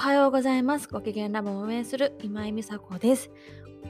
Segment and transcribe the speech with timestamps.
[0.00, 0.88] おはようございます。
[0.90, 3.30] ご機嫌ラボを運営する今井美佐子です。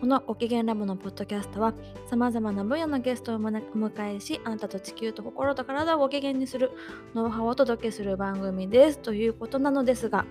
[0.00, 1.72] このご機嫌ラボのポッドキャストは、
[2.10, 6.72] 様々な分野のゲストをお迎えし、あなたと地球と心と体をご機嫌にする
[7.14, 8.98] ノウハウをお届けする番組です。
[8.98, 10.26] ということなのですが、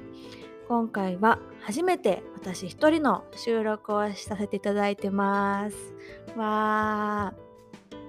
[0.68, 5.93] 今回は初めて私一人の収録をさせていただいてます。
[6.36, 7.34] わ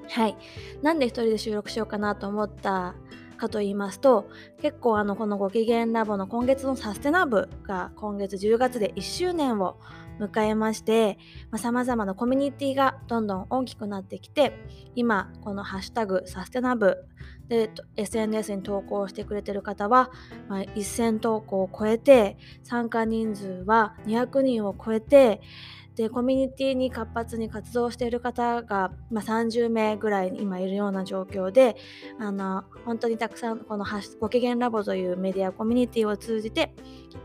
[0.09, 0.11] ー。
[0.11, 0.37] はい。
[0.83, 2.97] なんで一人で収録しようかなと思った
[3.41, 4.29] かと言いますと
[4.61, 9.81] 結構あのこのご機嫌ラボの今月のサステナブが今月10月で1周年を
[10.21, 11.19] 迎えまして
[11.57, 14.53] さまざ、まなコミュニティがどんどん大きくなってきて
[14.95, 16.99] 今この「ハッシュタグサステナブ」
[17.49, 20.11] で SNS に投稿してくれてる方は、
[20.49, 25.41] まあ、1000投稿を超えて参加人数は200人を超えて
[26.01, 31.77] でコミュニティに活発に活動している方が、まあ、30名ぐらい今いるような状況で
[32.19, 33.85] あの本当にたくさんこの
[34.19, 36.73] 「ご機嫌ラボ」というメディアコミュニティを通じて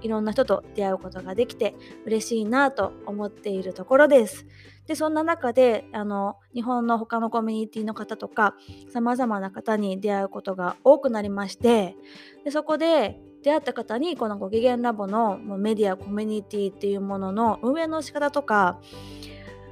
[0.01, 1.73] いろんな人と出会うことができて
[2.05, 4.45] 嬉しいなと思っているところです。
[4.87, 8.55] でそんな中であの日本の他のコミュニティの方とか
[8.89, 11.95] さまざまな方に出会うことが多くなりまして
[12.43, 18.79] でそこで出会った方にこのご機嫌ラボのメディアコミュニティっていうものの運営の仕方とか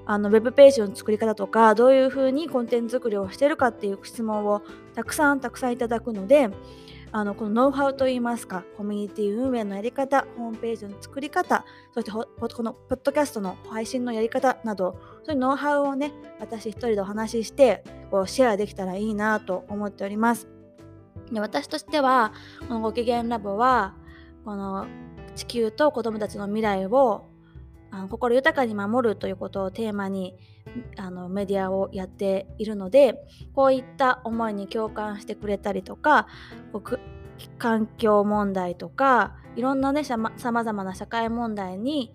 [0.05, 4.61] あのウェブページの作り方とかどういうふうにコンテンツ作りをしてるかっていう質問を
[4.93, 6.49] たくさんたくさんいただくので
[7.15, 12.27] あのこのノウハウといいますかコミュニティ運営のやり方ホームページの作り方そしてこ
[12.63, 20.47] のポッドキャストの配信のやり方などそういうノウハウをね私一人でお話ししてこうシェアできたらいいなと思っております。
[21.31, 22.33] で私としては
[22.67, 23.95] このご機嫌ラボは
[24.43, 24.87] この
[25.35, 27.27] 地球と子どもたちの未来を
[27.91, 30.35] あの心豊かに守るということをテーマに
[30.97, 33.15] あのメディアをやっているので
[33.53, 36.27] こういった思いに共感してくれたりとか
[37.57, 42.13] 環境問題とかいろんなねさまざまな社会問題に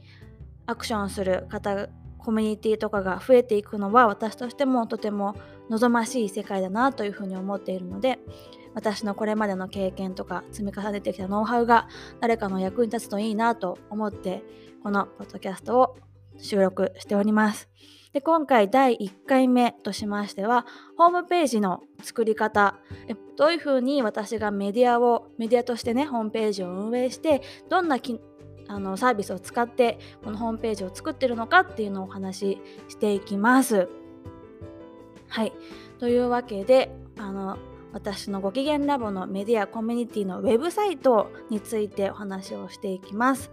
[0.66, 5.34] アクションする方コミュニティとかが増えていくのは私としてもとても
[5.70, 8.18] 望ましい世界だなというふうに思っているので
[8.74, 11.88] 私のこれまでの経験とか積み重ねてきたノウハウが
[12.20, 14.42] 誰かの役に立つといいなと思って
[14.82, 15.96] このポッドキャストを
[16.38, 17.68] 収録しております。
[18.18, 22.74] で今回第1回目としましてはホームページの作り方
[23.36, 28.20] どういうふうに私がメディアをメディアとしてねホームページを運営してどんなき
[28.66, 32.58] あのサービスを使ってこのホームページを作ってるのかっていうのをお話し
[32.88, 33.88] していきます。
[35.28, 35.52] はい
[36.00, 37.56] というわけであの
[37.92, 43.52] 私のご機嫌ラボのメディアコミュニティのウェブサイトについてお話をしていきます。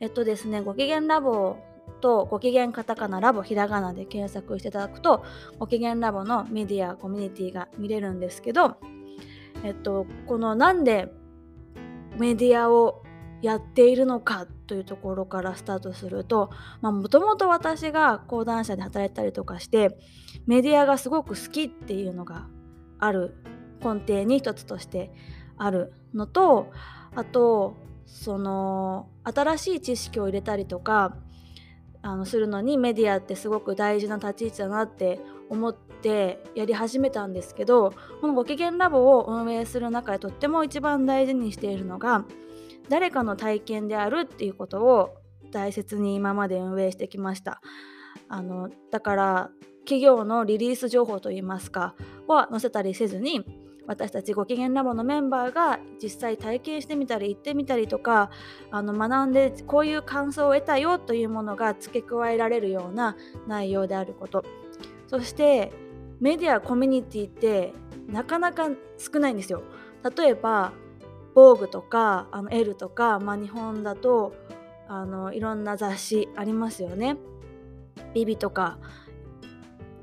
[0.00, 1.58] えっとですね、ご機嫌ラボ
[2.00, 5.24] とご機嫌カタカナラボひらがなで検索していただくと
[5.58, 8.76] ご機嫌ラボのメディアコミュニティが見れるんですけど、
[9.64, 11.12] えっと、このなんで
[12.18, 13.02] メディアを
[13.42, 16.50] やっているのかというところからスタートすると
[16.82, 19.98] もともと私が講談社で働いたりとかして
[20.46, 22.48] メディアがすごく好きっていうのが
[22.98, 23.34] ある
[23.82, 25.10] 根底に一つとして
[25.56, 26.70] あるのと
[27.14, 31.16] あとその新しい知識を入れたりとか
[32.02, 42.24] あのするのにメディアってすごく大事な立ち位置だなって思ってやり始めたんですけどこのご機嫌ラボを運営する中でとっても一番大事にしているのが
[42.88, 45.14] 誰かの体験であるっていうことを
[45.52, 47.60] 大切に今まで運営してきました。
[48.28, 49.50] あのだから
[49.84, 51.94] 企業のリリース情報といいますか
[52.28, 53.44] は載せたりせずに
[53.90, 58.30] 私たちご機嫌ラボのメンバーが実際体験してみたり行ってみたりとか
[58.70, 63.16] あの学んでこういう感想を得たよというものが付け加えられるような
[63.48, 64.44] 内容であること。
[65.08, 65.72] そして
[66.20, 67.72] メディアコミュニティって
[68.06, 69.64] なかなか少ないんですよ。
[70.16, 70.72] 例えば
[71.34, 74.36] 防具とかあの L とか、まあ、日本だと
[74.86, 77.16] あのいろんな雑誌ありますよね。
[78.14, 78.78] ビビとか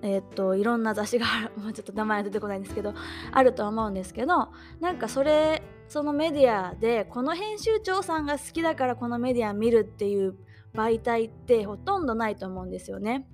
[0.08, 1.26] えー、っといろんな雑誌が
[1.62, 2.94] もうちょっと名前出てこないんですけど
[3.32, 4.50] あると思うんですけど
[4.80, 10.36] なんかそれそのメディアでこの編集長さんが好きだからこのメディア見るっていう
[10.74, 13.28] 媒体ってほとんどないと思うんですよね。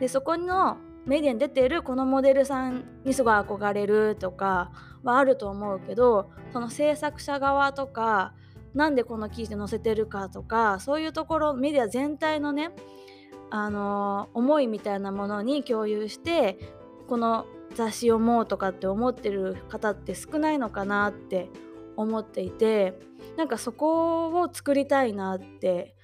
[0.00, 4.70] でそこのメディアに出てるこのモデルさんにすごい憧れるとか
[5.02, 8.34] はあると思うけどその制作者側とか
[8.74, 12.70] なんでこの記事載せてるかとかそういうところメディア全体のね
[13.50, 16.58] あの思いみたいなものに共有して
[17.08, 21.50] この雑誌読もうとかって思ってる方って少ないのかなって
[21.96, 22.98] 思っていて
[23.36, 25.94] なんかそこを作りたいなって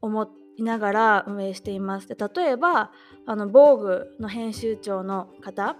[0.00, 2.08] 思いながら運営しています。
[2.08, 2.92] で例えば
[3.26, 5.76] あの防具の編集長の方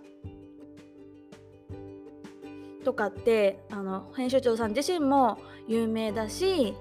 [2.85, 6.75] とかってあの編集長さん自身も有名だし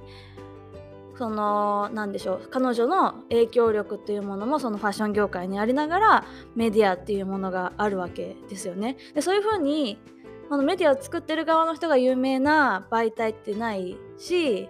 [1.20, 6.26] その何でしょう彼女の影響力っていうものもそのファッション業界にありながら
[6.56, 8.96] メディアっていうものがあるわけですよね。
[9.14, 10.00] でそういうふうに
[10.48, 14.70] このメディアを作ってる側の人が有名な媒体ってないし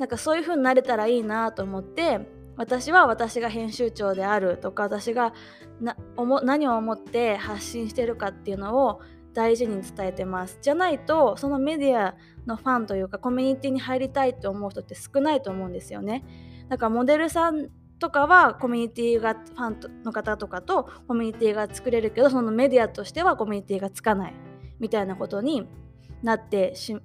[0.00, 2.26] なんかそういう風になれたらいいなと思って
[2.56, 5.32] 私は私が編集長であるとか私が
[5.80, 5.96] な
[6.42, 9.00] 何を思って発信してるかっていうのを
[9.34, 10.58] 大事に伝えてます。
[10.62, 12.14] じゃないとそのメディア
[12.46, 16.24] のファンというかコミュニティに入りたいって思う人って少ないと思うんですよね。
[16.68, 24.34] だからモデルさんとかはコミュニティがファンの方とかとコミュニティが作れるけどそのメディアとしてはコミュニティがつかない
[24.78, 25.66] みたいなことに
[26.22, 26.96] なってし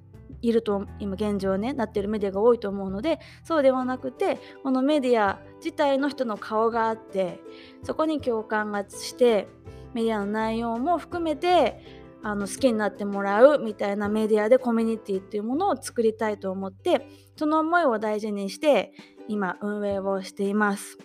[0.41, 7.39] いると今現状ねなってるメディアが多いと思うのでそうではなくてこのメディア自体の人の顔があって
[7.83, 9.47] そこに共感がして
[9.93, 18.93] メディアの内容も含めてあの好きになってもらうみたいなメディアでコミュニティっていうものを作りたいと思ってその思いを大事にして
[19.27, 20.97] 今運営をしています。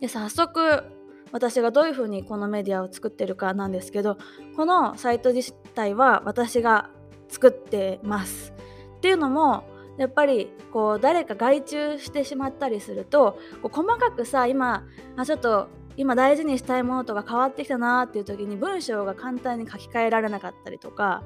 [0.00, 0.84] で早速
[1.30, 4.16] 私がどういうふうにこのメディアを作ってるかなんですけど
[4.56, 6.90] このサイト自体は私が
[7.28, 8.52] 作ってます。
[8.96, 9.64] っていうのも
[9.98, 21.24] やっぱりこう誰か外注してしまったりするとこう細かくさ今あちょっと今大事にしたいものとか変わってきたなっていう時に文章が簡単に書き換えられなかったりとか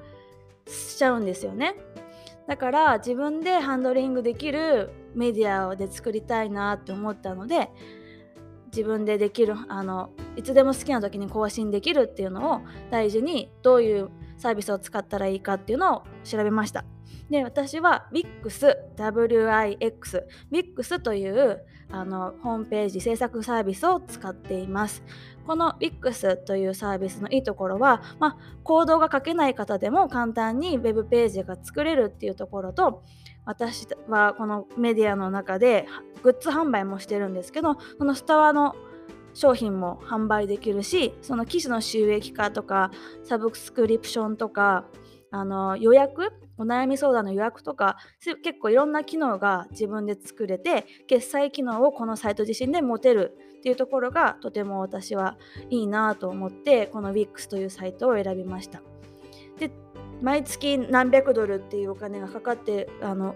[0.67, 1.75] しちゃうんですよね。
[2.49, 7.71] だから自分でハンドリングできるメディアで作りたいなって思ったので
[8.69, 12.61] 自分でできるあのいつでも好きな時に更新できるっていうのを
[12.91, 14.11] 大事にどういう
[14.43, 16.85] サービスを使ったらいいかっていうのを調べました。
[17.31, 25.05] で私は WIX、WIX、WIX というあのホームページ制作サービスを使っています。
[25.47, 33.03] この WIX というサービスのいいところは、まあ、コードが書けない方でも簡単に Web ページが作れるっていうところと
[33.45, 35.87] 私はこのメディアの中で
[36.23, 38.75] グッズ販売もしてるんですけどそのスタワの
[39.35, 42.91] 商品も販売できるしその機種の収益化とか
[43.25, 44.85] サブスクリプションとか
[45.31, 47.97] あの予約お悩み相談の予約とか
[48.43, 55.39] 結構いろんな機能が自分で作れて決済機能をこのサイト自身で持てるっていうところがとても私は
[55.71, 58.83] いいなと思ってこの WIX というサイトを選びました。
[59.59, 59.71] で
[60.21, 63.35] 毎月何百ドルっていうお金がかかってあの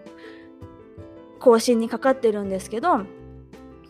[1.40, 3.00] 更新にかかってるんですけど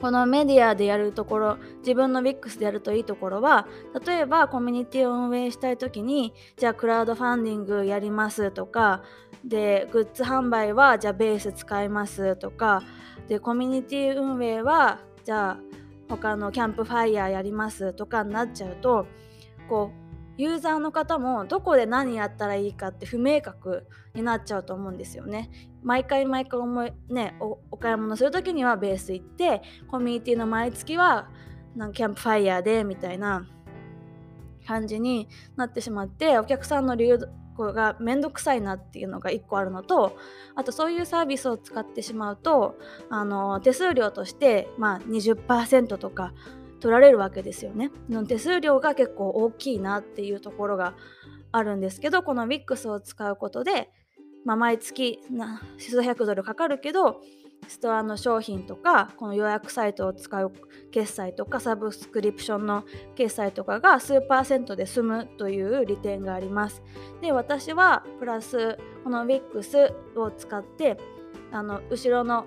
[0.06, 3.66] このメディアでやるところ自分の VIX でやるといいところは
[4.06, 9.02] 例えばコミュニティを運営したい時にじゃあクラウドファンディングやりますとか
[9.44, 12.84] でグッズ販売はじゃあベース使いますとか
[13.26, 15.60] でコミュニティ運営はじゃあ
[16.08, 19.08] 他のキャンプファイヤーやりますとかになっちゃうと
[19.68, 20.05] こう
[20.38, 25.50] ユーザーの方もどこで何やったらいいかって不明確になっちゃうと思うんですよね。
[25.82, 31.28] 毎回毎回思い、ね、おお買い物する時にはベース行ってコミュニティの毎月は
[31.74, 33.46] なんキャンプファイヤーでみたいな
[34.66, 37.18] 感じになってしまってお客さんの流
[37.56, 40.16] 行がめんどくさいなっていうのが1個あるのと
[40.54, 42.76] あとそういうサービスを使ってしまうと
[43.08, 46.34] あの手数料としてまあ20%とか
[46.80, 47.90] 取られるわけですよね。
[48.08, 50.94] の手数料が結構大きいなっていうところが
[51.52, 53.90] あるんですけどこの WIX を使うことで、
[54.44, 55.20] まあ、毎月
[55.78, 57.20] 数百ドルかかるけど
[57.68, 60.52] ストアの商品とかこの予約サイトを使う
[60.92, 62.84] 決済とかサブスクリプションの
[63.16, 66.82] 決済とかが数パーセントで済むという利点があります。
[67.20, 70.96] で私はプラスこの WIX を使って
[71.50, 72.46] あの後ろの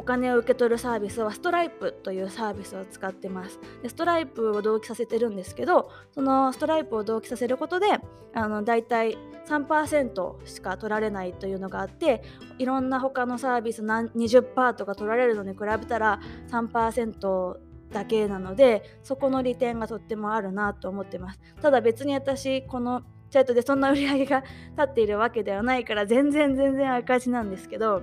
[0.00, 3.60] お金を受け取るサービスはストライプというサービスを使ってます。
[3.82, 8.00] でストライプを同期させてるんですけどそのストライプを同期させることで
[8.32, 12.22] あのだいたい3%しか取られないというのがあって
[12.58, 17.56] いろんな他のサービス20%とか取られるのに比べたら3%
[17.92, 21.40] だけなのでそこの利点がとってもあるなと思ってます。
[21.60, 28.02] ただ別に私このチャートでそんな売り上げが立っているわけではないから全然全然赤字なんですけど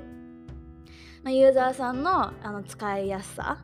[1.27, 3.57] ま、ユーザーさんのあの使いやすさ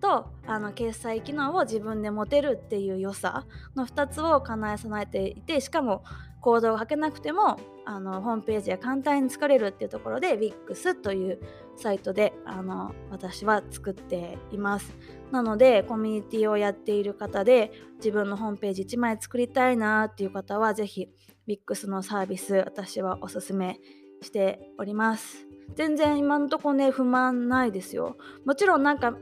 [0.00, 3.44] とあの決済機能を自分で持てるっていう良さ
[3.76, 6.02] の2つを叶え備えていてしかも
[6.40, 11.40] コードをかけなくてもあのホームページが簡単に作れるっていうところで WIX という
[11.76, 14.94] サイトであの私は作っています。
[15.30, 21.10] なのでコミュニティをやっている方で自分のホームページ1枚作りたいなっていう方は是非
[21.46, 23.78] WIX のサービス私はおすすめ
[24.22, 25.46] しております。
[25.74, 28.16] 全然今んとこね不満ないですよ。
[28.44, 29.16] もちろんなんか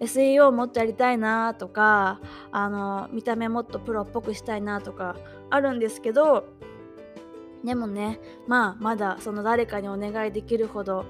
[0.00, 5.16] SEO もっとやりたいなとかあの見た目もっとプロっぽくしたいなとか
[5.48, 6.48] あるんですけど
[7.64, 11.06] でもねまあまだその誰かにお願いできるほど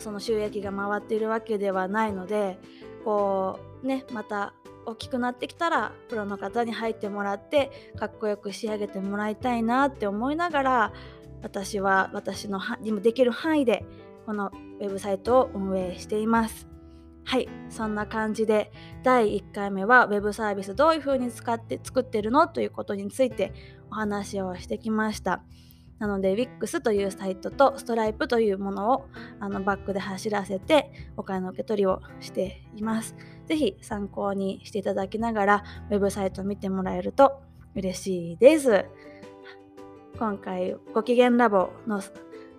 [0.00, 2.58] その収益が回っているわけではないので
[3.04, 4.52] こうねまた
[4.84, 10.92] 大きくなってきたらプロの方に入ってもらってかっこよく仕上げてもらいたいなって思いながら
[11.42, 13.84] 私は私のにもできる範囲で
[14.26, 16.68] このウェブサイトを運営しています。
[17.24, 23.52] はい、そんな感じで第1回目は Web サービスどういう風に使って作ってるのということについて
[23.90, 25.42] お話をしてきました。
[25.98, 29.06] なので Wix というサイトと Stripe というものを
[29.40, 33.14] あのバックで走らせてお金の受け取りをしています。
[33.46, 37.42] ぜひ参考にしていただきながらウェブサイトを見てもらえると
[37.74, 38.86] 嬉しいです。
[40.18, 42.02] 今回ご機嫌ラボの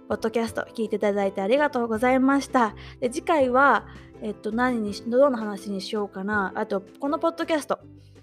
[0.07, 2.73] ポッドキャスト聞いていただいてありがとうございました。
[2.99, 3.85] で次回は
[4.21, 6.51] えっと、何にしどんな話にしようかな。
[6.55, 7.79] あとこのポッドキャスト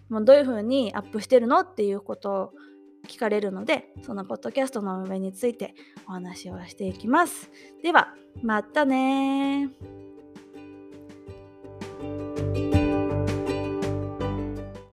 [0.09, 2.53] もうどういう風にアップしてるのっていうことを
[3.09, 5.75] 聞かれるのでそのポッドキャストの上について
[6.07, 7.51] お話をしていきます。
[7.83, 9.71] ではまたね